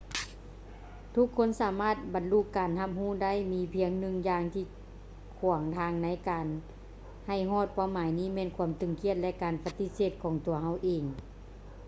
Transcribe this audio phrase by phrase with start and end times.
[1.15, 4.65] ທຸກຄົນສາມາດບັນລຸການຮັບຮູ້ໄດ້ ມີພຽງໜຶ່ງຢ່າງທີ່
[5.39, 6.47] ຂວາງທາງໃນການ
[7.27, 11.03] ໃຫ້ຮອດເປົ້າໝາຍນີ້ແມ່ນຄວາມຕຶງຄຽດ ແລະ ການປະຕິເສດຂອງຕົວເຮົາເອງ